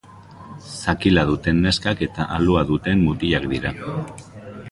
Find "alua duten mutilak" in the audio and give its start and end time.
2.37-3.49